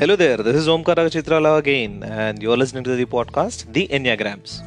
Hello 0.00 0.16
there, 0.16 0.38
this 0.38 0.56
is 0.56 0.66
Omkara 0.66 1.10
Chitrala 1.14 1.58
again, 1.58 2.02
and 2.04 2.42
you're 2.42 2.56
listening 2.56 2.82
to 2.84 2.96
the 2.96 3.04
podcast, 3.04 3.70
The 3.70 3.86
Enneagrams. 3.88 4.62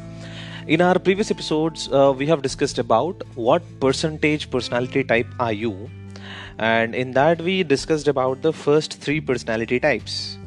In 0.68 0.80
our 0.80 0.96
previous 0.96 1.32
episodes, 1.32 1.88
uh, 1.90 2.14
we 2.16 2.24
have 2.26 2.40
discussed 2.40 2.78
about 2.78 3.20
what 3.34 3.64
percentage 3.80 4.48
personality 4.48 5.02
type 5.02 5.26
are 5.40 5.52
you, 5.52 5.90
and 6.58 6.94
in 6.94 7.10
that 7.10 7.42
we 7.42 7.64
discussed 7.64 8.06
about 8.06 8.42
the 8.42 8.52
first 8.52 9.00
three 9.00 9.20
personality 9.20 9.80
types. 9.80 10.38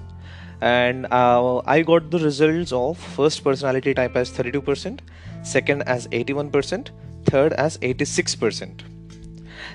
And 0.61 1.05
uh, 1.11 1.57
I 1.65 1.81
got 1.81 2.09
the 2.09 2.19
results 2.19 2.71
of 2.71 2.97
first 2.97 3.43
personality 3.43 3.93
type 3.93 4.15
as 4.15 4.31
32%, 4.31 5.01
second 5.43 5.81
as 5.81 6.07
81%, 6.07 6.91
third 7.25 7.51
as 7.51 7.77
86% 7.79 8.96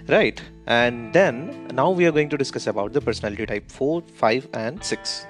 right. 0.09 0.41
And 0.67 1.13
then 1.13 1.69
now 1.75 1.91
we 1.91 2.07
are 2.07 2.13
going 2.13 2.29
to 2.29 2.37
discuss 2.37 2.67
about 2.67 2.93
the 2.93 3.01
personality 3.01 3.47
type 3.47 3.71
4 3.71 4.03
5 4.15 4.49
and 4.55 4.83
6 4.83 5.27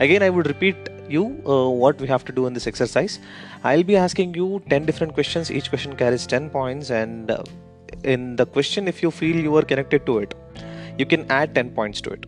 again 0.00 0.22
i 0.22 0.30
would 0.30 0.46
repeat 0.46 0.88
you 1.08 1.24
uh, 1.46 1.68
what 1.68 2.00
we 2.00 2.08
have 2.08 2.24
to 2.24 2.32
do 2.32 2.46
in 2.46 2.54
this 2.54 2.66
exercise. 2.66 3.18
I'll 3.64 3.82
be 3.82 3.96
asking 3.96 4.34
you 4.34 4.62
10 4.70 4.86
different 4.86 5.12
questions. 5.14 5.50
Each 5.50 5.68
question 5.68 5.96
carries 5.96 6.26
10 6.26 6.50
points. 6.50 6.90
And 6.90 7.30
uh, 7.30 7.42
in 8.04 8.36
the 8.36 8.46
question 8.46 8.88
if 8.88 9.02
you 9.02 9.10
feel 9.10 9.36
you 9.36 9.54
are 9.56 9.62
connected 9.62 10.06
to 10.06 10.18
it 10.18 10.34
you 10.98 11.06
can 11.06 11.30
add 11.30 11.54
10 11.54 11.70
points 11.70 12.00
to 12.02 12.10
it. 12.10 12.26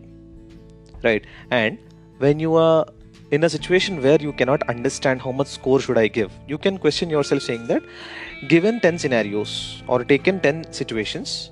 Right. 1.03 1.25
And 1.51 1.77
when 2.17 2.39
you 2.39 2.55
are 2.55 2.85
in 3.31 3.43
a 3.43 3.49
situation 3.49 4.01
where 4.01 4.21
you 4.21 4.33
cannot 4.33 4.67
understand 4.69 5.21
how 5.21 5.31
much 5.31 5.47
score 5.47 5.79
should 5.79 5.97
i 5.97 6.07
give 6.07 6.31
you 6.47 6.57
can 6.65 6.77
question 6.77 7.09
yourself 7.09 7.41
saying 7.41 7.65
that 7.67 7.81
given 8.47 8.79
10 8.79 8.99
scenarios 8.99 9.83
or 9.87 10.03
taken 10.03 10.39
10 10.39 10.71
situations 10.71 11.51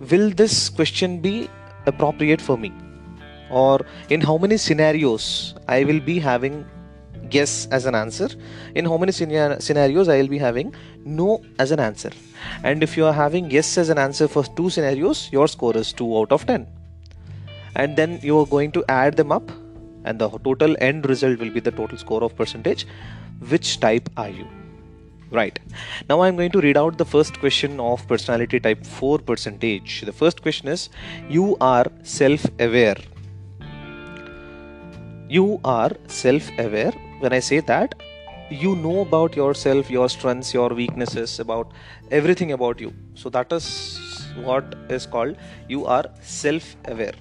will 0.00 0.30
this 0.30 0.68
question 0.68 1.20
be 1.20 1.48
appropriate 1.86 2.40
for 2.40 2.56
me? 2.56 2.72
Or 3.50 3.80
in 4.08 4.20
how 4.20 4.38
many 4.38 4.56
scenarios 4.56 5.54
i 5.68 5.84
will 5.84 6.00
be 6.00 6.18
having 6.18 6.64
yes 7.30 7.66
as 7.70 7.86
an 7.86 7.94
answer? 7.94 8.28
In 8.74 8.84
how 8.84 8.96
many 8.96 9.12
scenarios 9.12 10.08
i 10.08 10.20
will 10.20 10.28
be 10.28 10.38
having 10.38 10.74
no 11.04 11.42
as 11.58 11.70
an 11.70 11.80
answer? 11.80 12.10
And 12.64 12.82
if 12.82 12.96
you 12.96 13.04
are 13.06 13.12
having 13.12 13.50
yes 13.50 13.76
as 13.76 13.88
an 13.90 13.98
answer 13.98 14.28
for 14.28 14.44
two 14.44 14.70
scenarios 14.70 15.28
your 15.32 15.48
score 15.48 15.76
is 15.76 15.92
2 15.92 16.16
out 16.18 16.32
of 16.32 16.46
10 16.46 16.66
and 17.76 17.96
then 17.96 18.18
you 18.22 18.38
are 18.38 18.46
going 18.46 18.72
to 18.72 18.84
add 18.88 19.16
them 19.16 19.30
up 19.30 19.50
and 20.04 20.18
the 20.18 20.28
total 20.38 20.74
end 20.80 21.08
result 21.08 21.38
will 21.38 21.50
be 21.50 21.60
the 21.60 21.70
total 21.70 21.98
score 21.98 22.24
of 22.24 22.34
percentage. 22.34 22.86
Which 23.48 23.80
type 23.80 24.08
are 24.16 24.28
you 24.28 24.46
right. 25.30 25.58
Now 26.08 26.20
i'm 26.22 26.36
going 26.36 26.50
to 26.52 26.60
read 26.60 26.76
out 26.76 26.98
the 26.98 27.04
first 27.04 27.38
question 27.40 27.80
of 27.80 28.06
personality 28.08 28.60
type 28.60 28.84
4 28.84 29.18
percentage. 29.18 30.02
The 30.02 30.12
first 30.12 30.42
question 30.42 30.68
is 30.68 30.88
you 31.28 31.56
are 31.60 31.86
self 32.02 32.46
aware 32.58 32.96
you 35.28 35.60
are 35.64 35.92
self 36.08 36.50
aware 36.58 36.92
when 37.20 37.32
i 37.32 37.38
say 37.38 37.60
that 37.60 37.94
you 38.50 38.74
know 38.76 39.00
about 39.02 39.36
yourself 39.36 39.90
your 39.96 40.08
strengths 40.08 40.52
your 40.52 40.70
weaknesses 40.70 41.38
about 41.38 41.72
everything 42.10 42.52
about 42.52 42.80
you. 42.80 42.92
So 43.14 43.30
that 43.30 43.52
is 43.52 43.66
what 44.36 44.74
is 44.88 45.06
called 45.06 45.36
you 45.68 45.86
are 45.86 46.04
self 46.20 46.74
aware 46.86 47.14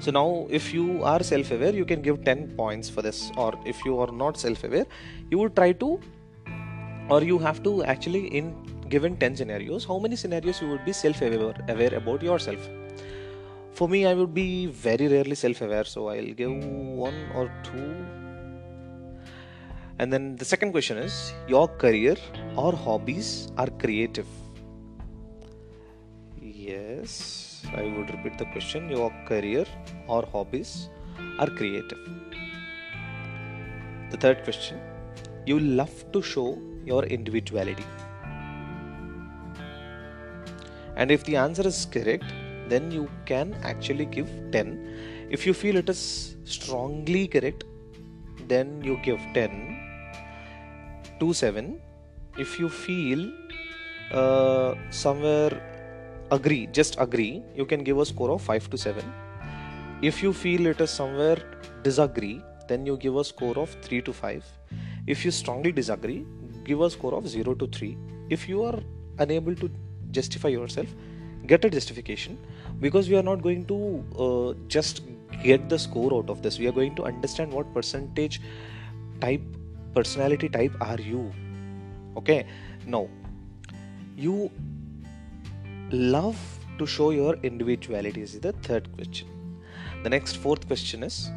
so 0.00 0.12
now 0.12 0.46
if 0.48 0.72
you 0.72 1.02
are 1.02 1.22
self 1.22 1.50
aware 1.50 1.72
you 1.74 1.84
can 1.84 2.02
give 2.02 2.24
10 2.24 2.54
points 2.56 2.88
for 2.88 3.02
this. 3.02 3.32
Or 3.36 3.58
if 3.66 3.84
you 3.84 3.98
are 3.98 4.12
not 4.12 4.38
self 4.38 4.62
aware 4.64 4.86
you 5.30 5.38
would 5.38 5.56
try 5.56 5.72
to 5.72 6.00
or 7.08 7.22
you 7.22 7.38
have 7.38 7.62
to 7.62 7.82
actually 7.84 8.26
in 8.38 8.54
given 8.88 9.16
10 9.16 9.36
scenarios 9.36 9.84
how 9.84 9.98
many 9.98 10.16
scenarios 10.16 10.60
you 10.62 10.68
would 10.68 10.84
be 10.84 10.92
self 10.92 11.20
aware 11.22 11.94
about 11.94 12.22
yourself? 12.22 12.68
For 13.72 13.88
me 13.88 14.06
i 14.06 14.14
would 14.14 14.34
be 14.34 14.66
very 14.66 15.08
rarely 15.08 15.34
self 15.34 15.60
aware 15.62 15.84
so 15.84 16.08
i'll 16.08 16.34
give 16.42 16.50
one 17.06 17.18
or 17.34 17.50
two. 17.62 18.06
And 20.00 20.12
then 20.12 20.36
the 20.36 20.44
second 20.44 20.72
question 20.72 20.98
is 20.98 21.32
your 21.48 21.66
career 21.68 22.16
or 22.56 22.72
hobbies 22.72 23.48
are 23.56 23.68
creative? 23.84 24.26
Yes 26.40 27.64
i 27.74 27.82
would 27.82 28.10
repeat 28.10 28.38
the 28.38 28.46
question. 28.46 28.88
Your 28.90 29.10
career 29.26 29.64
or 30.06 30.24
hobbies 30.32 30.88
are 31.38 31.50
creative? 31.50 31.98
The 34.10 34.16
third 34.16 34.44
question 34.44 34.80
you 35.48 35.58
love 35.80 35.96
to 36.12 36.20
show 36.20 36.48
your 36.84 37.04
individuality. 37.04 37.86
And 40.96 41.10
if 41.10 41.24
the 41.24 41.36
answer 41.36 41.66
is 41.66 41.86
correct, 41.86 42.24
then 42.68 42.90
you 42.90 43.08
can 43.24 43.54
actually 43.62 44.06
give 44.06 44.28
10. 44.52 45.28
If 45.30 45.46
you 45.46 45.54
feel 45.54 45.76
it 45.76 45.88
is 45.88 46.36
strongly 46.44 47.28
correct, 47.28 47.64
then 48.48 48.82
you 48.82 48.98
give 49.02 49.20
10 49.34 49.78
to 51.20 51.32
7. 51.32 51.80
If 52.36 52.58
you 52.58 52.68
feel 52.68 53.30
uh, 54.12 54.74
somewhere 54.90 55.52
agree, 56.30 56.66
just 56.72 56.96
agree, 56.98 57.42
you 57.54 57.64
can 57.64 57.84
give 57.84 57.98
a 57.98 58.06
score 58.06 58.30
of 58.30 58.42
5 58.42 58.70
to 58.70 58.78
7. 58.78 59.12
If 60.02 60.22
you 60.22 60.32
feel 60.32 60.66
it 60.66 60.80
is 60.80 60.90
somewhere 60.90 61.38
disagree, 61.82 62.42
then 62.68 62.86
you 62.86 62.96
give 62.96 63.16
a 63.16 63.24
score 63.24 63.58
of 63.58 63.70
3 63.82 64.02
to 64.02 64.12
5. 64.12 64.44
If 65.14 65.24
you 65.24 65.30
strongly 65.30 65.72
disagree, 65.72 66.24
give 66.64 66.80
a 66.80 66.90
score 66.90 67.14
of 67.14 67.28
0 67.28 67.54
to 67.54 67.66
3 67.66 67.96
if 68.28 68.48
you 68.48 68.62
are 68.62 68.78
unable 69.18 69.54
to 69.56 69.70
justify 70.10 70.48
yourself 70.48 70.88
get 71.48 71.64
a 71.64 71.70
justification. 71.70 72.38
Because 72.80 73.08
we 73.08 73.16
are 73.16 73.22
not 73.22 73.42
going 73.42 73.64
to 73.66 73.78
uh, 74.24 74.54
just 74.68 75.02
get 75.42 75.68
the 75.68 75.78
score 75.78 76.14
out 76.14 76.30
of 76.30 76.42
this. 76.42 76.58
We 76.58 76.68
are 76.68 76.72
going 76.72 76.94
to 76.96 77.04
understand 77.04 77.52
what 77.52 77.72
percentage 77.74 78.40
type 79.20 79.42
personality 79.94 80.48
type 80.48 80.72
are 80.80 81.00
you. 81.00 81.32
Okay? 82.16 82.46
Now 82.86 83.08
you 84.16 84.50
love 85.90 86.38
to 86.78 86.86
show 86.86 87.10
your 87.10 87.34
individuality 87.42 88.22
is 88.22 88.38
the 88.38 88.52
third 88.52 88.92
question. 88.92 89.28
The 90.04 90.10
next 90.10 90.36
fourth 90.36 90.66
question 90.66 91.02
is 91.02 91.30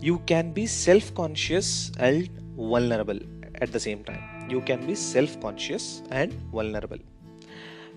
you 0.00 0.18
can 0.20 0.52
be 0.52 0.66
self 0.66 1.14
conscious 1.14 1.92
and 1.98 2.30
vulnerable 2.60 3.18
at 3.56 3.72
the 3.72 3.80
same 3.80 4.04
time. 4.04 4.22
You 4.50 4.60
can 4.60 4.86
be 4.86 4.94
self 4.94 5.40
conscious 5.40 6.02
and 6.10 6.32
vulnerable. 6.52 6.98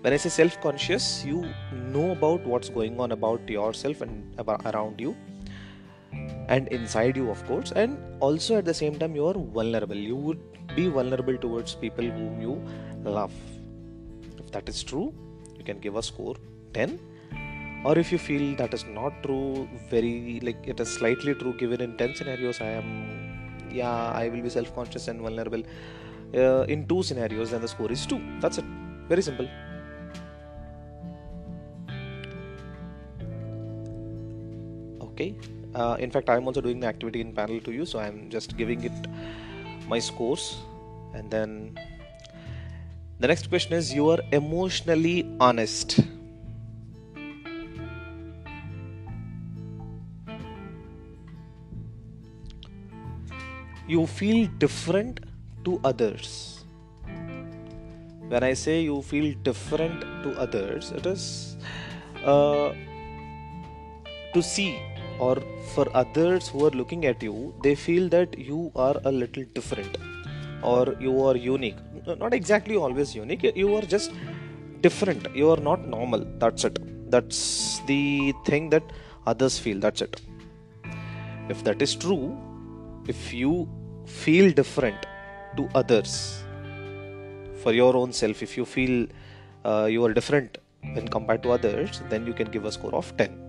When 0.00 0.12
I 0.12 0.16
say 0.16 0.28
self 0.28 0.60
conscious, 0.60 1.24
you 1.24 1.46
know 1.72 2.10
about 2.12 2.44
what's 2.46 2.68
going 2.68 3.00
on 3.00 3.12
about 3.12 3.48
yourself 3.48 4.00
and 4.00 4.34
around 4.66 5.00
you 5.00 5.16
and 6.48 6.68
inside 6.68 7.16
you, 7.16 7.30
of 7.30 7.44
course, 7.46 7.72
and 7.72 7.98
also 8.20 8.58
at 8.58 8.64
the 8.64 8.74
same 8.74 8.98
time, 8.98 9.14
you 9.14 9.26
are 9.26 9.34
vulnerable. 9.34 9.96
You 9.96 10.16
would 10.16 10.40
be 10.76 10.88
vulnerable 10.88 11.36
towards 11.38 11.74
people 11.74 12.04
whom 12.04 12.40
you 12.40 12.62
love. 13.02 13.32
If 14.38 14.50
that 14.52 14.68
is 14.68 14.82
true, 14.82 15.14
you 15.56 15.64
can 15.64 15.80
give 15.80 15.96
a 15.96 16.02
score 16.02 16.36
10 16.74 16.98
or 17.84 17.98
if 17.98 18.10
you 18.10 18.18
feel 18.18 18.56
that 18.56 18.72
is 18.72 18.84
not 18.86 19.12
true 19.22 19.68
very 19.90 20.40
like 20.42 20.66
it 20.66 20.80
is 20.80 20.88
slightly 20.88 21.34
true 21.34 21.54
given 21.62 21.80
in 21.86 21.96
10 21.98 22.14
scenarios 22.14 22.60
i 22.60 22.70
am 22.80 23.23
yeah 23.80 24.22
i 24.22 24.28
will 24.28 24.42
be 24.46 24.52
self-conscious 24.58 25.08
and 25.08 25.20
vulnerable 25.26 25.62
uh, 26.42 26.64
in 26.74 26.86
two 26.86 27.02
scenarios 27.02 27.50
then 27.52 27.60
the 27.60 27.68
score 27.68 27.92
is 27.92 28.06
2 28.06 28.20
that's 28.40 28.58
it. 28.58 28.64
Very 29.08 29.22
simple. 29.22 29.46
Okay. 35.06 35.36
Uh, 35.74 35.96
in 35.98 36.10
fact 36.10 36.30
i'm 36.30 36.46
also 36.46 36.60
doing 36.60 36.80
the 36.80 36.86
activity 36.86 37.20
in 37.20 37.32
panel 37.32 37.60
to 37.60 37.72
you 37.72 37.84
so 37.84 37.98
i'm 37.98 38.30
just 38.30 38.56
giving 38.56 38.82
it 38.84 39.08
my 39.88 39.98
scores. 39.98 40.56
And 41.14 41.30
then 41.30 41.78
the 43.20 43.28
next 43.28 43.48
question 43.48 43.74
is 43.74 43.92
you 43.92 44.08
are 44.10 44.20
emotionally 44.32 45.26
honest 45.40 46.00
you 53.86 54.06
feel 54.06 54.48
different 54.58 55.20
to 55.64 55.80
others. 55.84 56.64
When 58.28 58.42
I 58.42 58.54
say 58.54 58.80
you 58.82 59.02
feel 59.02 59.34
different 59.42 60.00
to 60.22 60.32
others, 60.38 60.90
it 60.92 61.06
is 61.06 61.56
uh, 62.24 62.72
to 64.32 64.42
see 64.42 64.80
or 65.18 65.36
for 65.74 65.86
others 65.94 66.48
who 66.48 66.66
are 66.66 66.70
looking 66.70 67.04
at 67.06 67.22
you, 67.22 67.54
they 67.62 67.74
feel 67.74 68.08
that 68.08 68.38
you 68.38 68.72
are 68.74 68.96
a 69.04 69.12
little 69.12 69.44
different 69.54 69.98
or 70.62 70.96
you 70.98 71.22
are 71.22 71.36
unique. 71.36 71.76
Not 72.06 72.34
exactly 72.34 72.76
always 72.76 73.14
unique, 73.14 73.42
you 73.54 73.74
are 73.76 73.82
just 73.82 74.12
different. 74.80 75.34
You 75.34 75.50
are 75.50 75.62
not 75.68 75.86
normal. 75.86 76.26
That's 76.38 76.64
it. 76.64 76.78
That's 77.10 77.80
the 77.86 78.32
thing 78.44 78.70
that 78.70 78.82
others 79.26 79.58
feel. 79.58 79.78
That's 79.78 80.00
it. 80.00 80.20
If 81.48 81.62
that 81.64 81.82
is 81.82 81.94
true, 81.94 82.36
if 83.08 83.32
you 83.32 83.68
feel 84.06 84.50
different 84.52 85.06
to 85.56 85.68
others 85.74 86.42
for 87.62 87.72
your 87.72 87.96
own 87.96 88.12
self 88.12 88.42
if 88.42 88.56
you 88.56 88.64
feel 88.64 89.06
uh, 89.64 89.86
you 89.90 90.04
are 90.04 90.12
different 90.12 90.58
when 90.92 91.08
compared 91.08 91.42
to 91.42 91.50
others 91.50 92.02
then 92.10 92.26
you 92.26 92.32
can 92.32 92.50
give 92.50 92.64
a 92.64 92.72
score 92.72 92.94
of 92.94 93.16
10 93.16 93.44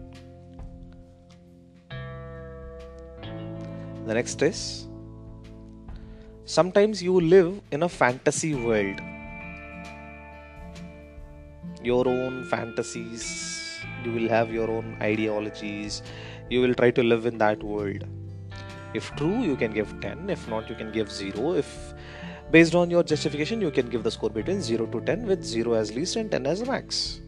The 4.05 4.13
next 4.13 4.39
is 4.43 4.87
sometimes 6.45 7.01
you 7.01 7.19
live 7.19 7.59
in 7.71 7.81
a 7.81 7.89
fantasy 7.89 8.53
world. 8.53 8.99
Your 11.81 12.07
own 12.07 12.45
fantasies, 12.45 13.79
you 14.03 14.11
will 14.11 14.29
have 14.29 14.53
your 14.53 14.69
own 14.69 14.95
ideologies, 15.01 16.03
you 16.51 16.61
will 16.61 16.75
try 16.75 16.91
to 16.91 17.01
live 17.01 17.25
in 17.25 17.39
that 17.39 17.63
world. 17.63 18.05
If 18.95 19.15
true, 19.15 19.41
you 19.41 19.55
can 19.55 19.73
give 19.73 19.99
10, 20.01 20.29
if 20.29 20.47
not, 20.47 20.69
you 20.69 20.75
can 20.75 20.91
give 20.91 21.11
0. 21.11 21.53
If 21.53 21.93
based 22.51 22.75
on 22.75 22.89
your 22.89 23.03
justification, 23.03 23.61
you 23.61 23.71
can 23.71 23.89
give 23.89 24.03
the 24.03 24.11
score 24.11 24.29
between 24.29 24.61
0 24.61 24.87
to 24.87 25.01
10 25.01 25.25
with 25.25 25.43
0 25.43 25.73
as 25.73 25.93
least 25.93 26.15
and 26.15 26.31
10 26.31 26.45
as 26.45 26.67
max 26.67 27.19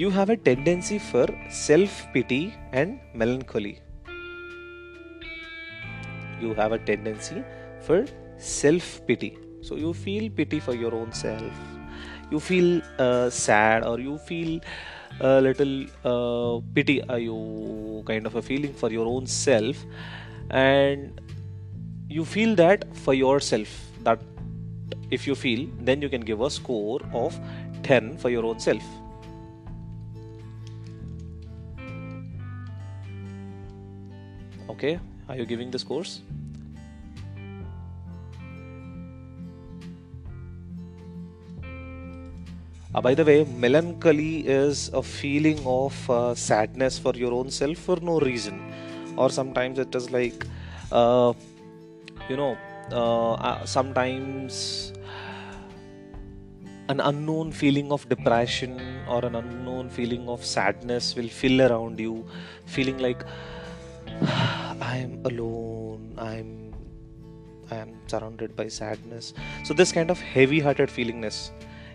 you 0.00 0.10
have 0.16 0.30
a 0.30 0.36
tendency 0.36 0.96
for 0.96 1.26
self 1.50 1.94
pity 2.12 2.54
and 2.72 3.00
melancholy. 3.12 3.80
You 6.40 6.54
have 6.54 6.70
a 6.70 6.78
tendency 6.78 7.42
for 7.80 8.04
self 8.36 9.04
pity. 9.08 9.36
So 9.60 9.74
you 9.74 9.92
feel 9.92 10.30
pity 10.30 10.60
for 10.60 10.74
your 10.74 10.94
own 10.94 11.12
self. 11.12 11.52
You 12.30 12.38
feel 12.38 12.80
uh, 13.00 13.28
sad 13.28 13.84
or 13.84 13.98
you 13.98 14.18
feel 14.18 14.60
a 15.20 15.40
little 15.40 15.84
uh, 16.04 16.60
pity, 16.74 17.02
uh, 17.02 17.16
you 17.16 18.02
kind 18.06 18.26
of 18.26 18.36
a 18.36 18.42
feeling 18.42 18.72
for 18.72 18.90
your 18.90 19.06
own 19.06 19.26
self, 19.26 19.76
and 20.50 21.20
you 22.08 22.24
feel 22.24 22.54
that 22.56 22.84
for 22.96 23.14
yourself. 23.14 23.68
That 24.02 24.20
if 25.10 25.26
you 25.26 25.34
feel, 25.34 25.68
then 25.80 26.02
you 26.02 26.08
can 26.08 26.20
give 26.20 26.40
a 26.40 26.50
score 26.50 27.00
of 27.12 27.38
10 27.82 28.18
for 28.18 28.30
your 28.30 28.44
own 28.44 28.60
self. 28.60 28.82
Okay, 34.70 35.00
are 35.28 35.36
you 35.36 35.44
giving 35.44 35.70
this 35.70 35.82
course? 35.82 36.20
Uh, 42.94 43.02
by 43.02 43.14
the 43.14 43.24
way, 43.24 43.44
melancholy 43.44 44.46
is 44.46 44.88
a 44.94 45.02
feeling 45.02 45.58
of 45.66 46.10
uh, 46.10 46.34
sadness 46.34 46.98
for 46.98 47.12
your 47.14 47.32
own 47.34 47.50
self 47.50 47.76
for 47.76 47.96
no 48.00 48.18
reason, 48.20 48.72
or 49.16 49.28
sometimes 49.28 49.78
it 49.78 49.94
is 49.94 50.10
like, 50.10 50.46
uh, 50.90 51.32
you 52.30 52.36
know, 52.36 52.56
uh, 52.90 53.34
uh, 53.34 53.64
sometimes 53.66 54.94
an 56.88 57.00
unknown 57.00 57.52
feeling 57.52 57.92
of 57.92 58.08
depression 58.08 58.80
or 59.06 59.22
an 59.22 59.34
unknown 59.34 59.90
feeling 59.90 60.26
of 60.26 60.42
sadness 60.42 61.14
will 61.14 61.28
fill 61.28 61.60
around 61.60 62.00
you, 62.00 62.26
feeling 62.64 62.96
like 62.96 63.22
I'm 64.80 65.20
alone. 65.26 66.14
I'm 66.16 66.74
I'm 67.70 68.00
surrounded 68.06 68.56
by 68.56 68.68
sadness. 68.68 69.34
So 69.64 69.74
this 69.74 69.92
kind 69.92 70.10
of 70.10 70.18
heavy-hearted 70.18 70.88
feelingness, 70.88 71.50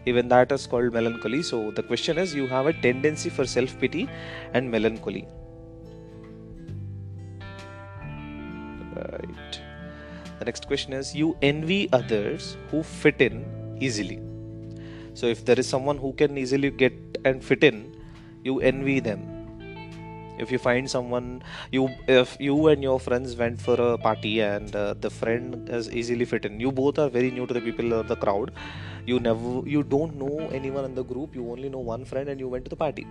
even 0.05 0.27
that 0.29 0.51
is 0.51 0.67
called 0.67 0.93
melancholy. 0.93 1.41
So 1.43 1.71
the 1.71 1.83
question 1.83 2.17
is, 2.17 2.33
you 2.35 2.47
have 2.47 2.67
a 2.67 2.73
tendency 2.73 3.29
for 3.29 3.45
self-pity 3.45 4.09
and 4.53 4.69
melancholy. 4.69 5.27
Right. 8.95 9.61
The 10.39 10.45
next 10.45 10.67
question 10.67 10.93
is, 10.93 11.15
you 11.15 11.37
envy 11.41 11.89
others 11.93 12.57
who 12.69 12.83
fit 12.83 13.21
in 13.21 13.45
easily. 13.79 14.19
So 15.13 15.27
if 15.27 15.45
there 15.45 15.59
is 15.59 15.67
someone 15.67 15.97
who 15.97 16.13
can 16.13 16.37
easily 16.37 16.71
get 16.71 16.93
and 17.23 17.43
fit 17.43 17.63
in, 17.63 17.95
you 18.43 18.59
envy 18.59 18.99
them 18.99 19.33
if 20.39 20.51
you 20.51 20.57
find 20.57 20.89
someone 20.89 21.43
you 21.71 21.89
if 22.07 22.35
you 22.39 22.67
and 22.67 22.81
your 22.81 22.99
friends 22.99 23.35
went 23.35 23.61
for 23.61 23.75
a 23.75 23.97
party 23.97 24.41
and 24.41 24.75
uh, 24.75 24.93
the 24.99 25.09
friend 25.09 25.69
is 25.69 25.89
easily 25.91 26.25
fit 26.25 26.45
in 26.45 26.59
you 26.59 26.71
both 26.71 26.97
are 26.97 27.09
very 27.09 27.29
new 27.31 27.45
to 27.45 27.53
the 27.53 27.61
people 27.61 27.93
of 27.93 28.07
the 28.07 28.15
crowd 28.15 28.51
you 29.05 29.19
never 29.19 29.61
you 29.65 29.83
don't 29.83 30.15
know 30.15 30.49
anyone 30.51 30.85
in 30.85 30.95
the 30.95 31.03
group 31.03 31.35
you 31.35 31.51
only 31.51 31.69
know 31.69 31.79
one 31.79 32.05
friend 32.05 32.29
and 32.29 32.39
you 32.39 32.47
went 32.47 32.65
to 32.65 32.69
the 32.69 32.75
party. 32.75 33.07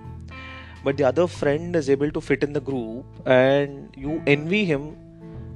But 0.85 0.97
the 0.97 1.05
other 1.05 1.27
friend 1.27 1.77
is 1.77 1.89
able 1.89 2.11
to 2.11 2.21
fit 2.21 2.43
in 2.43 2.53
the 2.53 2.61
group 2.61 3.05
and 3.25 3.94
you 3.97 4.21
envy 4.27 4.65
him 4.65 4.97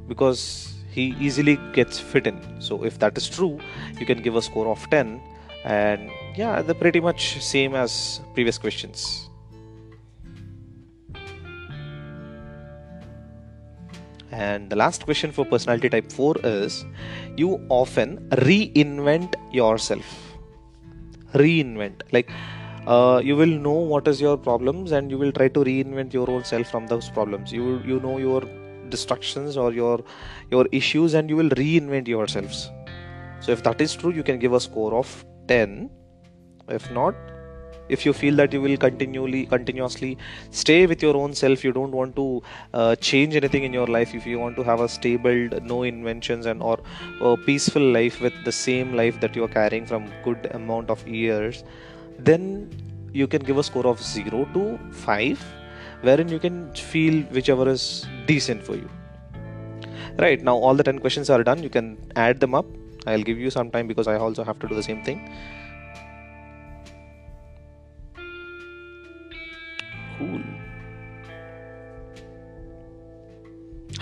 because 0.09 0.75
he 0.91 1.15
easily 1.21 1.59
gets 1.73 1.99
fit 1.99 2.27
in. 2.27 2.39
So 2.61 2.85
if 2.85 2.99
that 3.01 3.17
is 3.17 3.29
true 3.29 3.59
you 3.99 4.07
can 4.07 4.23
give 4.23 4.37
a 4.37 4.43
score 4.43 4.69
of 4.69 4.89
10 4.91 5.21
and 5.65 6.11
yeah 6.37 6.63
they're 6.63 6.75
pretty 6.75 7.01
much 7.01 7.43
same 7.43 7.75
as 7.75 8.21
previous 8.35 8.59
questions. 8.59 9.29
And 14.31 14.69
the 14.69 14.77
last 14.77 15.05
question 15.05 15.33
for 15.33 15.47
personality 15.47 15.89
type 15.89 16.13
4 16.13 16.37
is 16.45 16.85
you 17.37 17.65
often 17.69 18.29
reinvent 18.31 19.35
yourself. 19.53 20.26
Reinvent. 21.43 22.03
Like 22.13 22.31
uh, 22.87 23.21
you 23.23 23.37
will 23.37 23.55
know 23.67 23.79
what 23.93 24.09
is 24.09 24.21
your 24.21 24.37
problems 24.37 24.93
and 24.93 25.11
you 25.11 25.19
will 25.19 25.33
try 25.33 25.49
to 25.49 25.61
reinvent 25.61 26.13
your 26.13 26.31
own 26.31 26.45
self 26.45 26.69
from 26.71 26.87
those 26.87 27.11
problems. 27.11 27.53
You 27.53 27.81
you 27.85 28.01
know 28.01 28.19
your 28.19 28.43
distractions 28.89 29.57
or 29.57 29.73
your 29.73 30.01
your 30.51 30.67
issues 30.73 31.15
and 31.15 31.29
you 31.29 31.37
will 31.37 31.51
reinvent 31.51 32.09
yourselves. 32.09 32.71
So 33.41 33.53
if 33.53 33.63
that 33.65 33.81
is 33.81 33.95
true, 33.95 34.13
you 34.13 34.23
can 34.23 34.39
give 34.39 34.53
a 34.53 34.61
score 34.61 34.95
of 34.95 35.25
10. 35.49 35.91
If 36.69 36.91
not, 36.91 37.15
if 37.89 38.05
you 38.07 38.13
feel 38.13 38.37
that 38.37 38.53
you 38.53 38.61
will 38.61 38.77
continually 38.77 39.47
continuously 39.47 40.17
stay 40.51 40.87
with 40.87 41.03
your 41.03 41.17
own 41.17 41.35
self 41.35 41.65
you 41.65 41.73
don't 41.73 41.93
want 41.93 42.17
to 42.17 42.43
uh, 42.75 42.95
change 42.97 43.37
anything 43.37 43.65
in 43.65 43.73
your 43.73 43.87
life. 43.87 44.15
If 44.15 44.27
you 44.27 44.39
want 44.39 44.57
to 44.57 44.63
have 44.63 44.81
a 44.81 44.89
stable 44.89 45.49
no 45.63 45.83
inventions 45.83 46.47
and 46.47 46.63
or 46.63 46.79
a 47.21 47.37
peaceful 47.37 47.83
life 47.83 48.21
with 48.21 48.35
the 48.45 48.53
same 48.53 48.95
life 48.95 49.21
that 49.21 49.37
you 49.37 49.45
are 49.45 49.49
carrying 49.49 49.87
from 49.87 50.11
good 50.25 50.49
amount 50.53 50.91
of 50.91 51.07
years 51.07 51.65
then 52.19 52.71
you 53.13 53.27
can 53.27 53.43
give 53.43 53.59
a 53.59 53.63
score 53.63 53.87
of 53.87 54.03
0 54.03 54.47
to 54.55 54.79
5 54.91 55.45
wherein 56.03 56.29
you 56.29 56.39
can 56.39 56.73
feel 56.75 57.23
whichever 57.25 57.69
is 57.69 58.07
decent 58.27 58.63
for 58.63 58.75
you. 58.75 58.89
Right 60.19 60.43
now 60.43 60.57
all 60.57 60.75
the 60.75 60.83
10 60.83 60.99
questions 60.99 61.31
are 61.31 61.43
done. 61.43 61.63
You 61.63 61.69
can 61.71 61.99
add 62.17 62.41
them 62.41 62.55
up. 62.55 62.67
I'll 63.07 63.23
give 63.23 63.39
you 63.39 63.51
some 63.51 63.71
time 63.71 63.87
because 63.87 64.09
i 64.09 64.17
also 64.17 64.43
have 64.43 64.59
to 64.59 64.67
do 64.67 64.75
the 64.75 64.83
same 64.83 65.03
thing 65.05 65.31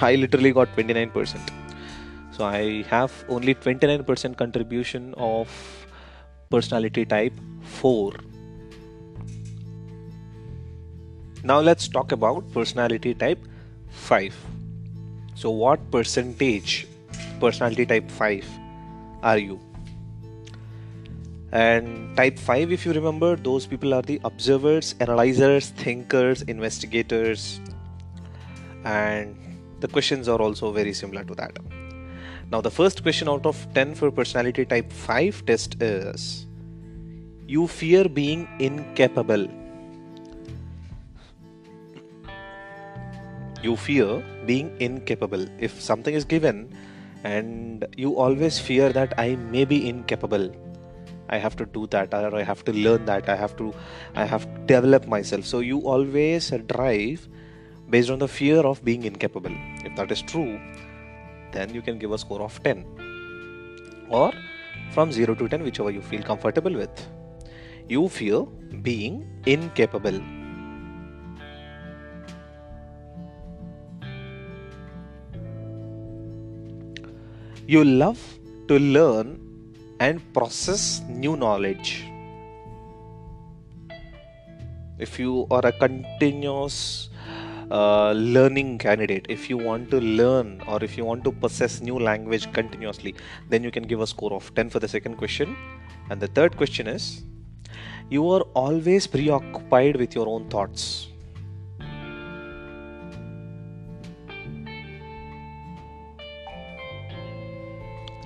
I 0.01 0.15
literally 0.17 0.53
got 0.53 0.75
29%. 0.77 1.39
So 2.33 2.45
I 2.45 2.83
have 2.89 3.13
only 3.29 3.55
29% 3.55 4.37
contribution 4.37 5.15
of 5.17 5.49
personality 6.51 7.05
type 7.05 7.33
4. 7.63 8.13
Now 11.45 11.61
let's 11.61 11.89
talk 11.89 12.13
about 12.13 12.51
personality 12.53 13.15
type 13.15 13.39
5. 13.91 14.35
So, 15.35 15.51
what 15.51 15.91
percentage 15.91 16.87
personality 17.41 17.85
type 17.85 18.11
5 18.11 18.47
are 19.23 19.39
you? 19.39 19.61
And 21.53 22.17
type 22.17 22.39
5, 22.39 22.73
if 22.73 22.87
you 22.87 22.93
remember, 22.93 23.37
those 23.37 23.67
people 23.67 23.95
are 23.95 24.03
the 24.03 24.21
observers, 24.25 24.95
analyzers, 25.01 25.69
thinkers, 25.71 26.43
investigators. 26.43 27.61
And 28.85 29.37
the 29.85 29.89
questions 29.89 30.29
are 30.33 30.41
also 30.41 30.73
very 30.73 30.95
similar 30.95 31.23
to 31.25 31.35
that. 31.35 31.59
Now, 32.51 32.61
the 32.63 32.71
first 32.71 33.03
question 33.03 33.29
out 33.29 33.45
of 33.45 33.57
10 33.75 33.95
for 33.95 34.11
personality 34.11 34.65
type 34.65 34.91
5 34.91 35.45
test 35.45 35.77
is 35.83 36.47
You 37.47 37.67
fear 37.67 38.09
being 38.09 38.49
incapable. 38.59 39.47
You 43.63 43.77
fear 43.77 44.25
being 44.47 44.75
incapable. 44.81 45.47
If 45.59 45.81
something 45.81 46.15
is 46.15 46.25
given 46.25 46.73
and 47.25 47.87
you 47.97 48.17
always 48.17 48.59
fear 48.59 48.91
that 48.93 49.19
I 49.19 49.37
may 49.37 49.65
be 49.67 49.89
incapable, 49.89 50.51
i 51.35 51.39
have 51.43 51.55
to 51.57 51.65
do 51.75 51.87
that 51.93 52.13
or 52.17 52.35
i 52.39 52.43
have 52.49 52.63
to 52.67 52.73
learn 52.87 53.07
that 53.11 53.29
i 53.35 53.37
have 53.43 53.53
to 53.61 53.69
i 54.15 54.25
have 54.33 54.43
to 54.49 54.65
develop 54.73 55.07
myself 55.13 55.47
so 55.51 55.61
you 55.67 55.79
always 55.93 56.51
drive 56.73 57.27
based 57.95 58.11
on 58.11 58.19
the 58.19 58.29
fear 58.29 58.61
of 58.73 58.85
being 58.85 59.05
incapable. 59.05 59.57
If 59.85 59.95
that 59.97 60.11
is 60.11 60.23
true 60.23 60.61
then 61.55 61.73
you 61.73 61.83
can 61.83 61.99
give 61.99 62.13
a 62.13 62.19
score 62.19 62.43
of 62.43 62.61
10 62.63 62.85
or 64.11 64.33
from 64.95 65.13
0 65.13 65.35
to 65.37 65.49
10 65.49 65.63
whichever 65.63 65.91
you 65.91 66.03
feel 66.03 66.23
comfortable 66.23 66.75
with. 66.75 67.07
You 67.89 68.09
fear 68.09 68.43
being 68.83 69.27
incapable. 69.47 70.21
You 77.67 77.85
love 77.85 78.21
to 78.69 78.79
learn 78.79 79.41
and 80.01 80.21
process 80.35 81.01
new 81.09 81.37
knowledge. 81.37 82.05
If 84.99 85.19
you 85.19 85.47
are 85.51 85.65
a 85.67 85.73
continuous 85.73 87.11
learning 87.71 88.79
candidate. 88.79 89.27
If 89.29 89.49
you 89.49 89.57
want 89.59 89.91
to 89.91 90.01
learn 90.01 90.63
or 90.67 90.83
if 90.83 90.97
you 90.97 91.05
want 91.05 91.25
to 91.25 91.33
possess 91.33 91.81
new 91.81 91.99
language 91.99 92.53
continuously 92.53 93.15
then 93.49 93.63
you 93.63 93.71
can 93.71 93.85
give 93.85 94.01
a 94.01 94.07
score 94.07 94.33
of 94.33 94.55
10 94.55 94.71
for 94.71 94.81
the 94.81 94.89
second 94.89 95.17
question. 95.17 95.57
And 96.11 96.21
the 96.21 96.29
third 96.29 96.57
question 96.57 96.87
is 96.87 97.25
you 98.11 98.29
are 98.31 98.43
always 98.55 99.07
preoccupied 99.07 99.97
with 99.97 100.15
your 100.15 100.29
own 100.29 100.49
thoughts. 100.51 101.09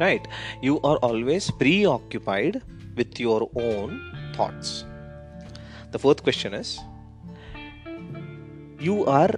Right. 0.00 0.26
You 0.62 0.80
are 0.82 0.96
always 0.98 1.50
preoccupied 1.50 2.62
with 2.96 3.18
your 3.18 3.50
own 3.56 4.32
thoughts. 4.34 4.84
The 5.90 5.98
fourth 5.98 6.22
question 6.22 6.54
is 6.54 6.78
you 8.80 9.04
are 9.06 9.30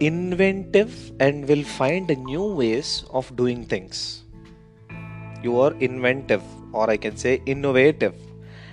inventive 0.00 1.12
and 1.20 1.46
will 1.46 1.62
find 1.62 2.08
new 2.24 2.44
ways 2.44 3.04
of 3.12 3.34
doing 3.36 3.64
things. 3.64 4.24
You 5.42 5.60
are 5.60 5.74
inventive, 5.74 6.42
or 6.72 6.88
I 6.88 6.96
can 6.96 7.16
say 7.16 7.42
innovative, 7.44 8.14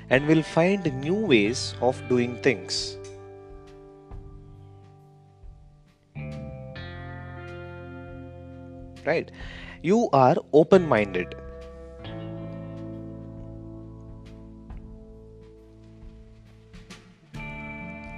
and 0.10 0.26
will 0.26 0.42
find 0.42 0.82
new 1.02 1.16
ways 1.16 1.76
of 1.82 2.02
doing 2.08 2.38
things. 2.38 2.98
Right? 9.06 9.30
You 9.82 10.08
are 10.14 10.38
open 10.54 10.88
minded 10.88 11.36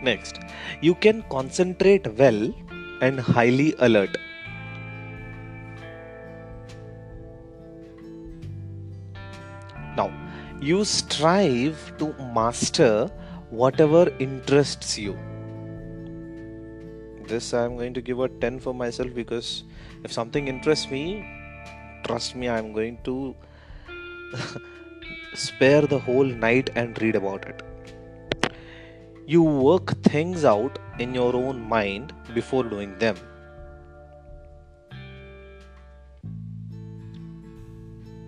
Next, 0.05 0.39
you 0.81 0.93
can 0.93 1.23
concentrate 1.31 2.07
well 2.17 2.53
and 3.01 3.19
highly 3.19 3.73
alert. 3.79 4.17
Now, 9.97 10.11
you 10.61 10.85
strive 10.85 11.97
to 11.97 12.13
master 12.37 13.09
whatever 13.49 14.03
interests 14.19 14.95
you. 14.99 15.17
This 17.27 17.53
I'm 17.55 17.75
going 17.75 17.95
to 17.95 18.01
give 18.01 18.19
a 18.19 18.29
10 18.29 18.59
for 18.59 18.75
myself 18.75 19.11
because 19.15 19.63
if 20.03 20.11
something 20.11 20.47
interests 20.47 20.91
me, 20.91 21.25
trust 22.03 22.35
me, 22.35 22.47
I'm 22.47 22.73
going 22.73 22.99
to 23.05 23.35
spare 25.33 25.81
the 25.81 25.97
whole 25.97 26.25
night 26.25 26.69
and 26.75 27.01
read 27.01 27.15
about 27.15 27.47
it 27.47 27.63
you 29.27 29.41
work 29.41 29.91
things 30.03 30.45
out 30.45 30.77
in 30.99 31.13
your 31.13 31.35
own 31.35 31.59
mind 31.67 32.13
before 32.33 32.63
doing 32.63 32.97
them. 32.99 33.15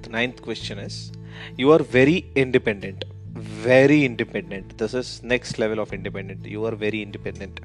The 0.02 0.10
ninth 0.10 0.42
question 0.42 0.80
is 0.80 1.12
you 1.56 1.72
are 1.72 1.84
very 1.84 2.26
independent. 2.36 3.06
Very 3.34 4.06
independent. 4.06 4.78
This 4.78 4.96
is 4.96 5.22
next 5.22 5.60
level 5.60 5.80
of 5.80 5.94
independent. 5.94 6.46
You 6.46 6.66
are 6.66 6.76
very 6.76 7.04
independent. 7.04 7.60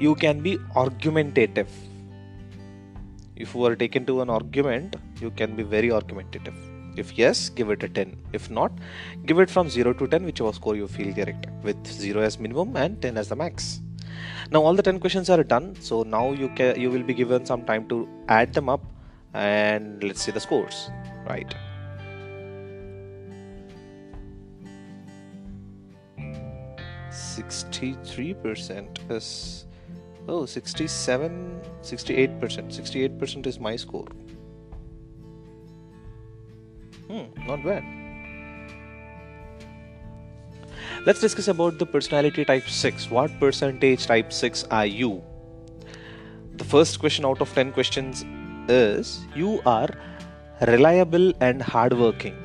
You 0.00 0.14
can 0.14 0.40
be 0.40 0.58
argumentative. 0.74 1.68
If 3.36 3.54
you 3.54 3.64
are 3.66 3.76
taken 3.76 4.06
to 4.06 4.22
an 4.22 4.30
argument, 4.30 4.96
you 5.20 5.30
can 5.30 5.56
be 5.56 5.62
very 5.62 5.90
argumentative 5.90 6.54
if 6.96 7.16
yes, 7.18 7.48
give 7.48 7.70
it 7.70 7.82
a 7.82 7.88
10. 7.88 8.16
If 8.32 8.50
not, 8.50 8.72
give 9.26 9.38
it 9.38 9.50
from 9.50 9.68
0 9.68 9.94
to 9.94 10.06
10, 10.06 10.24
whichever 10.24 10.52
score 10.52 10.76
you 10.76 10.86
feel 10.86 11.12
correct, 11.14 11.46
with 11.62 11.86
0 11.86 12.22
as 12.22 12.38
minimum 12.38 12.76
and 12.76 13.00
10 13.00 13.16
as 13.16 13.28
the 13.28 13.36
max. 13.36 13.80
Now 14.50 14.62
all 14.62 14.74
the 14.74 14.82
10 14.82 15.00
questions 15.00 15.30
are 15.30 15.42
done. 15.42 15.74
So 15.80 16.02
now 16.02 16.32
you 16.32 16.48
can 16.50 16.80
you 16.80 16.90
will 16.90 17.02
be 17.02 17.14
given 17.14 17.44
some 17.46 17.64
time 17.64 17.88
to 17.88 18.08
add 18.28 18.52
them 18.52 18.68
up 18.68 18.84
and 19.32 20.02
let's 20.02 20.22
see 20.22 20.32
the 20.32 20.40
scores. 20.40 20.90
Right. 21.26 21.54
Sixty-three 27.10 28.34
percent 28.34 29.00
is 29.08 29.66
oh 30.28 30.46
67 30.46 31.60
68 31.82 32.40
percent 32.40 32.72
68 32.72 33.18
percent 33.18 33.46
is 33.46 33.60
my 33.60 33.76
score 33.76 34.06
Hmm, 37.14 37.46
not 37.46 37.62
bad. 37.62 37.84
Let's 41.06 41.20
discuss 41.20 41.46
about 41.46 41.78
the 41.78 41.86
personality 41.86 42.44
type 42.44 42.68
6. 42.68 43.08
What 43.08 43.38
percentage 43.38 44.06
type 44.06 44.32
6 44.32 44.64
are 44.64 44.86
you? 44.86 45.22
The 46.56 46.64
first 46.64 46.98
question 46.98 47.24
out 47.24 47.40
of 47.40 47.54
10 47.54 47.70
questions 47.70 48.24
is 48.68 49.20
you 49.36 49.62
are 49.64 49.90
reliable 50.62 51.32
and 51.40 51.62
hardworking. 51.62 52.36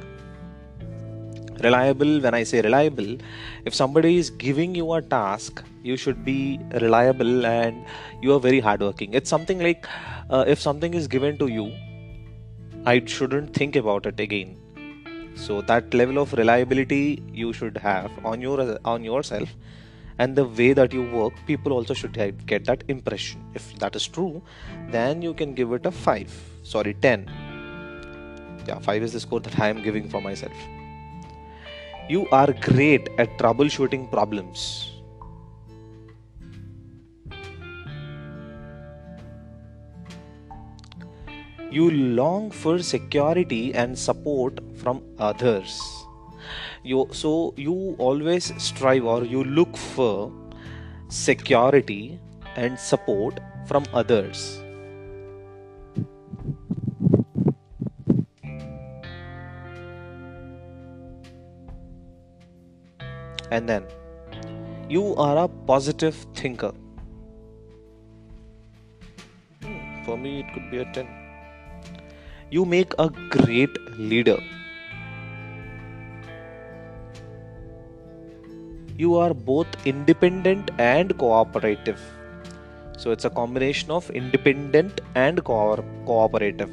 Reliable, 1.63 2.19
when 2.21 2.35
I 2.35 2.43
say 2.43 2.61
reliable, 2.61 3.17
if 3.65 3.73
somebody 3.73 4.17
is 4.17 4.29
giving 4.29 4.75
you 4.75 4.93
a 4.93 5.01
task, 5.01 5.63
you 5.81 5.97
should 5.97 6.23
be 6.23 6.59
reliable 6.79 7.43
and 7.47 7.83
you 8.21 8.33
are 8.35 8.39
very 8.39 8.59
hardworking. 8.59 9.15
It's 9.15 9.31
something 9.31 9.57
like 9.57 9.87
uh, 10.29 10.45
if 10.47 10.59
something 10.61 10.93
is 10.93 11.07
given 11.07 11.39
to 11.39 11.47
you, 11.47 11.71
I 12.85 13.03
shouldn't 13.05 13.53
think 13.53 13.75
about 13.75 14.05
it 14.05 14.19
again. 14.19 14.57
So 15.35 15.61
that 15.61 15.93
level 15.93 16.17
of 16.17 16.33
reliability 16.33 17.21
you 17.31 17.51
should 17.51 17.77
have 17.77 18.11
on 18.25 18.41
your 18.41 18.77
on 18.85 19.03
yourself 19.03 19.49
and 20.17 20.35
the 20.35 20.45
way 20.45 20.73
that 20.73 20.93
you 20.93 21.03
work 21.11 21.33
people 21.45 21.73
also 21.73 21.93
should 21.93 22.17
get 22.45 22.65
that 22.65 22.83
impression. 22.87 23.43
If 23.53 23.77
that 23.79 23.95
is 23.95 24.07
true 24.07 24.41
then 24.91 25.21
you 25.21 25.33
can 25.33 25.53
give 25.53 25.73
it 25.73 25.85
a 25.85 25.91
5 25.91 26.31
sorry 26.63 26.93
10 26.93 27.29
yeah 28.67 28.79
5 28.79 29.03
is 29.03 29.13
the 29.13 29.19
score 29.19 29.39
that 29.39 29.59
i 29.59 29.67
am 29.69 29.81
giving 29.81 30.07
for 30.09 30.21
myself. 30.21 30.53
You 32.09 32.27
are 32.31 32.53
great 32.53 33.09
at 33.17 33.37
troubleshooting 33.37 34.09
problems 34.09 34.91
you 41.71 41.91
long 41.91 42.49
for 42.49 42.79
security 42.79 43.73
and 43.73 43.97
support 43.97 44.59
from 44.75 45.01
others. 45.19 45.79
You 46.83 47.07
so 47.11 47.53
you 47.57 47.95
always 47.99 48.51
strive 48.57 49.05
or 49.05 49.23
you 49.23 49.43
look 49.43 49.77
for 49.77 50.31
security 51.09 52.19
and 52.55 52.79
support 52.79 53.39
from 53.67 53.85
others. 53.93 54.63
And 63.51 63.67
then 63.67 63.85
you 64.89 65.15
are 65.15 65.37
a 65.45 65.47
positive 65.47 66.15
thinker. 66.33 66.73
Hmm, 69.61 70.03
for 70.05 70.17
me 70.17 70.39
it 70.41 70.53
could 70.53 70.69
be 70.71 70.77
a 70.79 70.91
10 70.93 71.18
you 72.51 72.65
make 72.65 72.93
a 72.97 73.09
great 73.09 73.77
leader. 73.97 74.37
You 78.97 79.15
are 79.15 79.33
both 79.33 79.67
independent 79.85 80.71
and 80.77 81.17
cooperative. 81.17 81.99
So 82.97 83.11
it's 83.11 83.23
a 83.23 83.29
combination 83.29 83.91
of 83.91 84.09
independent 84.09 85.01
and 85.15 85.43
co- 85.43 85.85
cooperative. 86.05 86.71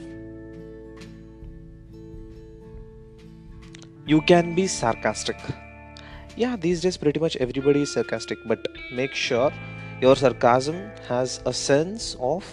You 4.06 4.23
can 4.23 4.54
be 4.54 4.66
sarcastic. 4.66 5.37
Yeah, 6.37 6.56
these 6.56 6.80
days 6.80 6.97
pretty 6.97 7.21
much 7.21 7.37
everybody 7.37 7.83
is 7.83 7.92
sarcastic, 7.92 8.38
but 8.47 8.66
make 8.92 9.14
sure 9.14 9.52
your 10.00 10.16
sarcasm 10.16 10.90
has 11.09 11.40
a 11.47 11.52
sense 11.52 12.16
of 12.21 12.45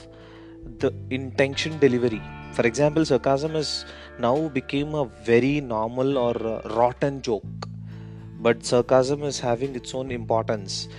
the 0.79 0.93
intention 1.09 1.77
delivery 1.79 2.21
for 2.55 2.67
example 2.67 3.03
sarcasm 3.03 3.55
is 3.55 3.85
now 4.19 4.47
became 4.47 4.93
a 4.93 5.05
very 5.29 5.59
normal 5.59 6.17
or 6.17 6.33
rotten 6.79 7.21
joke. 7.21 7.67
But 8.39 8.65
sarcasm 8.65 9.23
is 9.23 9.39
having 9.39 9.75
its 9.75 9.95
own 9.95 10.11
importance. 10.11 10.89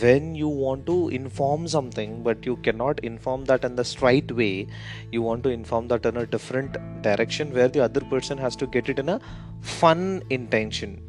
When 0.00 0.34
you 0.34 0.48
want 0.48 0.86
to 0.86 1.08
inform 1.10 1.68
something 1.68 2.22
but 2.24 2.44
you 2.44 2.56
cannot 2.56 3.00
inform 3.00 3.44
that 3.44 3.64
in 3.64 3.76
the 3.76 3.84
straight 3.84 4.32
way 4.32 4.66
you 5.12 5.22
want 5.22 5.44
to 5.44 5.50
inform 5.50 5.86
that 5.88 6.04
in 6.04 6.16
a 6.16 6.26
different 6.26 6.78
direction 7.02 7.52
where 7.52 7.68
the 7.68 7.84
other 7.84 8.00
person 8.00 8.38
has 8.38 8.56
to 8.56 8.66
get 8.66 8.88
it 8.88 8.98
in 8.98 9.08
a 9.08 9.20
fun 9.60 10.22
intention 10.30 11.00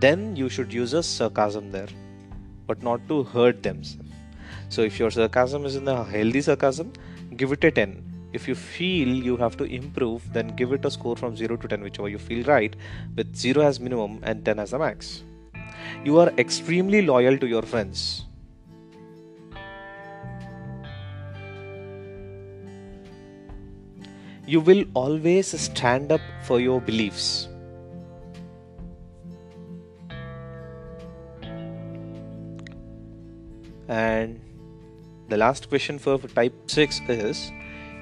then 0.00 0.36
you 0.36 0.48
should 0.48 0.72
use 0.72 0.92
a 0.94 1.02
sarcasm 1.02 1.72
there 1.72 1.88
but 2.66 2.82
not 2.82 3.06
to 3.08 3.24
hurt 3.24 3.62
themselves. 3.62 4.04
So 4.70 4.82
if 4.82 4.98
your 4.98 5.10
sarcasm 5.10 5.66
is 5.66 5.76
in 5.76 5.88
a 5.88 6.04
healthy 6.04 6.40
sarcasm 6.40 6.92
give 7.36 7.52
it 7.52 7.64
a 7.64 7.70
10 7.70 8.07
if 8.32 8.46
you 8.46 8.54
feel 8.54 9.08
you 9.08 9.36
have 9.36 9.56
to 9.56 9.64
improve 9.64 10.22
then 10.32 10.48
give 10.56 10.72
it 10.72 10.84
a 10.84 10.90
score 10.90 11.16
from 11.16 11.36
0 11.36 11.56
to 11.56 11.68
10 11.68 11.82
whichever 11.82 12.08
you 12.08 12.18
feel 12.18 12.44
right 12.44 12.76
with 13.16 13.34
0 13.34 13.62
as 13.62 13.80
minimum 13.80 14.20
and 14.22 14.44
10 14.44 14.58
as 14.58 14.70
the 14.72 14.78
max 14.78 15.22
you 16.04 16.18
are 16.18 16.28
extremely 16.38 17.02
loyal 17.02 17.38
to 17.38 17.46
your 17.46 17.62
friends. 17.62 18.24
You 24.46 24.60
will 24.60 24.84
always 24.94 25.48
stand 25.60 26.10
up 26.10 26.20
for 26.42 26.60
your 26.60 26.80
beliefs. 26.80 27.48
And 33.88 34.40
the 35.28 35.36
last 35.36 35.68
question 35.68 35.98
for 35.98 36.18
type 36.18 36.54
6 36.66 37.00
is 37.08 37.50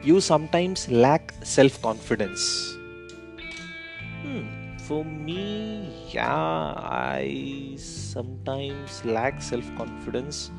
you 0.02 0.20
sometimes 0.20 0.88
lack 0.90 1.32
self 1.42 1.80
confidence. 1.82 2.76
Hmm, 4.22 4.76
for 4.78 5.04
me, 5.04 5.92
yeah, 6.10 6.74
I 6.76 7.74
sometimes 7.76 9.04
lack 9.04 9.42
self 9.42 9.64
confidence. 9.76 10.50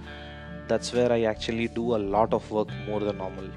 That's 0.68 0.94
where 0.94 1.12
I 1.12 1.24
actually 1.24 1.68
do 1.70 1.96
a 1.96 2.02
lot 2.16 2.34
of 2.34 2.50
work 2.52 2.70
more 2.86 3.00
than 3.00 3.18
normal. 3.18 3.50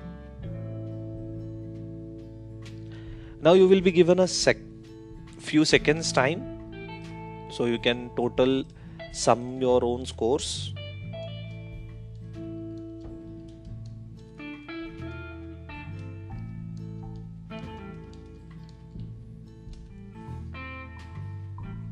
Now 3.43 3.55
you 3.55 3.67
will 3.67 3.81
be 3.81 3.91
given 3.91 4.21
a 4.21 4.29
sec 4.29 4.59
few 5.39 5.65
seconds 5.65 6.13
time 6.13 6.41
so 7.51 7.65
you 7.65 7.79
can 7.79 8.11
total 8.15 8.65
sum 9.13 9.61
your 9.61 9.83
own 9.83 10.05
scores 10.05 10.75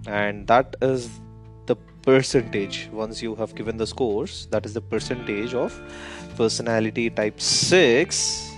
and 0.08 0.46
that 0.46 0.76
is 0.80 1.08
the 1.66 1.76
percentage. 2.02 2.88
Once 2.92 3.22
you 3.22 3.34
have 3.34 3.54
given 3.54 3.76
the 3.76 3.86
scores 3.86 4.46
that 4.50 4.64
is 4.64 4.72
the 4.74 4.80
percentage 4.80 5.54
of 5.54 5.78
personality 6.36 7.10
type 7.10 7.40
6 7.40 8.52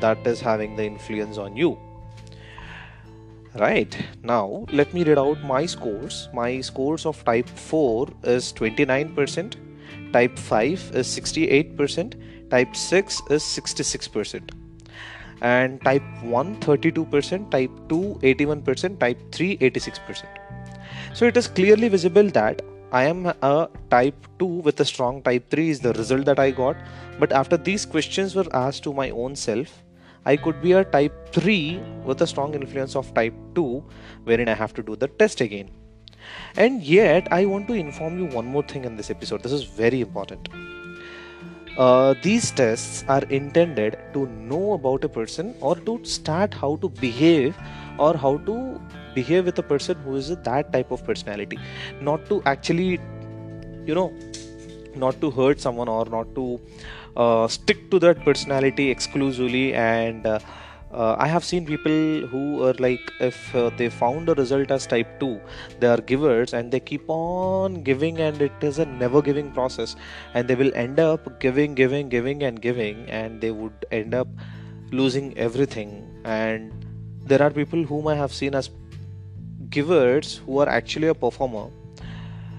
that 0.00 0.26
is 0.26 0.40
having 0.40 0.76
the 0.76 0.84
influence 0.84 1.38
on 1.38 1.56
you. 1.56 1.76
Right. 3.56 3.96
Now 4.22 4.66
let 4.72 4.92
me 4.94 5.04
read 5.04 5.18
out 5.18 5.42
my 5.42 5.66
scores. 5.66 6.28
My 6.32 6.60
scores 6.60 7.06
of 7.06 7.24
type 7.24 7.48
4 7.48 8.08
is 8.24 8.52
29% 8.52 9.56
type 10.12 10.38
5 10.38 10.92
is 10.94 11.08
68% 11.08 12.50
type 12.50 12.76
6 12.76 13.22
is 13.30 13.42
66% 13.42 14.63
and 15.52 15.80
type 15.82 16.02
1 16.22 16.60
32%, 16.60 17.50
type 17.50 17.70
2 17.88 18.18
81%, 18.22 18.98
type 18.98 19.18
3 19.32 19.58
86%. 19.58 20.24
So 21.12 21.26
it 21.26 21.36
is 21.36 21.48
clearly 21.48 21.88
visible 21.88 22.30
that 22.30 22.62
I 22.92 23.04
am 23.04 23.26
a 23.26 23.68
type 23.90 24.26
2 24.38 24.46
with 24.46 24.80
a 24.80 24.84
strong 24.84 25.20
type 25.22 25.50
3 25.50 25.68
is 25.68 25.80
the 25.80 25.92
result 25.94 26.24
that 26.26 26.38
I 26.38 26.50
got. 26.50 26.76
But 27.18 27.32
after 27.32 27.56
these 27.56 27.84
questions 27.84 28.34
were 28.34 28.46
asked 28.52 28.84
to 28.84 28.92
my 28.92 29.10
own 29.10 29.36
self, 29.36 29.82
I 30.24 30.36
could 30.36 30.62
be 30.62 30.72
a 30.72 30.84
type 30.84 31.32
3 31.32 31.80
with 32.04 32.22
a 32.22 32.26
strong 32.26 32.54
influence 32.54 32.96
of 32.96 33.12
type 33.12 33.34
2, 33.54 33.84
wherein 34.24 34.48
I 34.48 34.54
have 34.54 34.72
to 34.74 34.82
do 34.82 34.96
the 34.96 35.08
test 35.08 35.40
again. 35.40 35.70
And 36.56 36.82
yet, 36.82 37.28
I 37.30 37.44
want 37.44 37.68
to 37.68 37.74
inform 37.74 38.18
you 38.18 38.26
one 38.26 38.46
more 38.46 38.62
thing 38.62 38.84
in 38.84 38.96
this 38.96 39.10
episode. 39.10 39.42
This 39.42 39.52
is 39.52 39.64
very 39.64 40.00
important. 40.00 40.48
Uh, 41.76 42.14
these 42.22 42.50
tests 42.52 43.04
are 43.08 43.22
intended 43.24 43.98
to 44.12 44.26
know 44.26 44.74
about 44.74 45.04
a 45.04 45.08
person 45.08 45.54
or 45.60 45.74
to 45.74 45.98
start 46.04 46.54
how 46.54 46.76
to 46.76 46.88
behave 46.88 47.56
or 47.98 48.16
how 48.16 48.36
to 48.38 48.80
behave 49.14 49.44
with 49.46 49.58
a 49.58 49.62
person 49.62 49.96
who 50.04 50.14
is 50.16 50.28
that 50.28 50.72
type 50.72 50.90
of 50.92 51.04
personality. 51.04 51.58
Not 52.00 52.28
to 52.28 52.42
actually 52.46 53.00
you 53.86 53.94
know 53.94 54.12
not 54.94 55.20
to 55.20 55.30
hurt 55.30 55.60
someone 55.60 55.88
or 55.88 56.04
not 56.04 56.34
to 56.34 56.60
uh, 57.16 57.48
stick 57.48 57.90
to 57.90 57.98
that 57.98 58.24
personality 58.24 58.90
exclusively 58.90 59.74
and 59.74 60.26
uh, 60.26 60.38
uh, 60.94 61.16
I 61.18 61.26
have 61.26 61.44
seen 61.44 61.66
people 61.66 62.26
who 62.28 62.64
are 62.64 62.74
like, 62.74 63.12
if 63.20 63.54
uh, 63.54 63.70
they 63.76 63.88
found 63.88 64.28
a 64.28 64.34
result 64.34 64.70
as 64.70 64.86
type 64.86 65.18
2, 65.20 65.40
they 65.80 65.88
are 65.88 66.00
givers 66.00 66.54
and 66.54 66.70
they 66.70 66.80
keep 66.80 67.02
on 67.08 67.82
giving, 67.82 68.20
and 68.20 68.40
it 68.40 68.52
is 68.62 68.78
a 68.78 68.86
never 68.86 69.20
giving 69.20 69.50
process. 69.50 69.96
And 70.34 70.46
they 70.48 70.54
will 70.54 70.72
end 70.74 71.00
up 71.00 71.40
giving, 71.40 71.74
giving, 71.74 72.08
giving, 72.08 72.42
and 72.44 72.60
giving, 72.60 73.08
and 73.10 73.40
they 73.40 73.50
would 73.50 73.86
end 73.90 74.14
up 74.14 74.28
losing 74.92 75.36
everything. 75.36 76.08
And 76.24 76.72
there 77.24 77.42
are 77.42 77.50
people 77.50 77.82
whom 77.82 78.06
I 78.06 78.14
have 78.14 78.32
seen 78.32 78.54
as 78.54 78.70
givers 79.70 80.36
who 80.46 80.58
are 80.58 80.68
actually 80.68 81.08
a 81.08 81.14
performer 81.14 81.70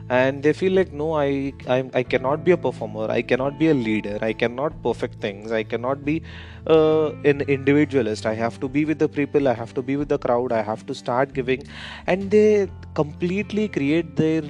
and 0.10 0.44
they 0.44 0.54
feel 0.54 0.74
like 0.74 0.91
no 0.94 1.13
I, 1.13 1.52
I 1.68 1.89
i 1.94 2.04
cannot 2.04 2.44
be 2.44 2.52
a 2.52 2.58
performer. 2.58 3.10
I 3.10 3.22
cannot 3.22 3.58
be 3.58 3.70
a 3.70 3.74
leader. 3.74 4.18
I 4.22 4.34
cannot 4.34 4.82
perfect 4.84 5.20
things. 5.20 5.52
I 5.52 5.63
cannot 5.63 6.06
be 6.06 6.22
uh, 6.68 7.10
an 7.24 7.41
individualist. 7.41 8.26
I 8.26 8.36
have 8.36 8.60
to 8.60 8.68
be 8.68 8.86
with 8.86 9.00
the 9.00 9.10
people. 9.10 9.48
I 9.48 9.54
have 9.54 9.74
to 9.74 9.82
be 9.82 9.98
with 9.98 10.10
the 10.10 10.20
crowd. 10.20 10.52
I 10.52 10.62
have 10.62 10.86
to 10.88 10.94
start 10.94 11.34
giving. 11.34 11.63
And 12.06 12.30
they 12.30 12.70
completely 12.94 13.68
create 13.68 14.15
their 14.15 14.44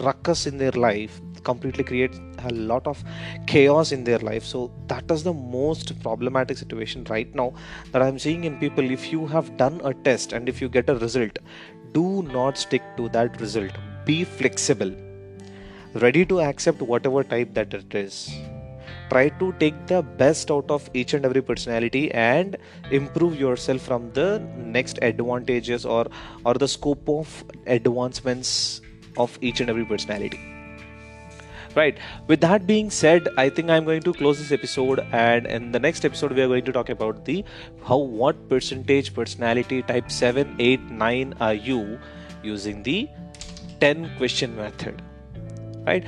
ruckus 0.00 0.46
in 0.46 0.58
their 0.58 0.72
life 0.72 1.20
completely 1.42 1.82
create 1.82 2.14
a 2.44 2.50
lot 2.52 2.86
of 2.86 3.02
chaos 3.46 3.92
in 3.92 4.04
their 4.04 4.18
life. 4.18 4.44
So 4.44 4.70
that 4.88 5.10
is 5.10 5.22
the 5.22 5.32
most 5.32 5.98
problematic 6.02 6.58
situation 6.58 7.04
right 7.08 7.34
now 7.34 7.54
that 7.92 8.02
i'm 8.02 8.18
seeing 8.18 8.44
in 8.44 8.58
people. 8.58 8.90
If 8.90 9.10
you 9.10 9.26
have 9.26 9.56
done 9.56 9.80
a 9.82 9.94
test 9.94 10.34
and 10.34 10.50
if 10.50 10.60
you 10.60 10.68
get 10.68 10.90
a 10.90 10.96
result 10.96 11.38
do 11.92 12.22
not 12.22 12.56
stick 12.56 12.82
to 12.96 13.08
that 13.08 13.40
result 13.40 13.72
be 14.10 14.24
flexible, 14.24 14.92
ready 16.04 16.22
to 16.30 16.40
accept 16.40 16.80
whatever 16.92 17.22
type 17.32 17.54
that 17.54 17.74
it 17.74 17.94
is. 17.94 18.16
Try 19.10 19.28
to 19.40 19.52
take 19.60 19.76
the 19.86 20.02
best 20.22 20.50
out 20.50 20.70
of 20.76 20.88
each 20.94 21.14
and 21.14 21.24
every 21.28 21.42
personality 21.50 22.02
and 22.12 22.56
improve 22.90 23.38
yourself 23.38 23.82
from 23.90 24.12
the 24.18 24.28
next 24.76 25.00
advantages 25.10 25.86
or 25.96 26.04
or 26.44 26.54
the 26.62 26.68
scope 26.76 27.12
of 27.16 27.34
advancements 27.78 28.54
of 29.26 29.36
each 29.50 29.60
and 29.64 29.74
every 29.74 29.86
personality. 29.92 30.40
Right. 31.76 31.98
With 32.26 32.40
that 32.44 32.66
being 32.68 32.90
said 32.98 33.28
i 33.40 33.48
think 33.56 33.70
i'm 33.74 33.84
going 33.88 34.04
to 34.06 34.12
close 34.20 34.40
this 34.42 34.50
episode 34.56 35.02
and 35.18 35.50
in 35.58 35.70
the 35.76 35.82
next 35.84 36.08
episode 36.08 36.32
we 36.38 36.42
are 36.46 36.48
going 36.52 36.64
to 36.70 36.72
talk 36.78 36.90
about 36.94 37.24
the 37.28 37.36
how 37.90 37.98
what 38.22 38.40
percentage 38.54 39.14
personality 39.20 39.82
type 39.94 40.10
7 40.16 40.56
8 40.70 40.90
9 41.04 41.34
are 41.48 41.54
you 41.70 41.80
using 42.54 42.82
the 42.90 42.98
10 43.80 44.10
question 44.18 44.56
method. 44.56 45.02
Right? 45.86 46.04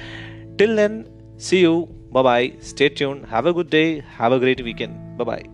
Till 0.59 0.77
then, 0.77 1.09
see 1.39 1.61
you. 1.61 1.89
Bye 2.13 2.23
bye. 2.23 2.53
Stay 2.61 2.89
tuned. 2.89 3.27
Have 3.27 3.47
a 3.47 3.53
good 3.53 3.71
day. 3.71 4.01
Have 4.19 4.33
a 4.33 4.39
great 4.39 4.63
weekend. 4.63 5.19
Bye 5.19 5.25
bye. 5.25 5.45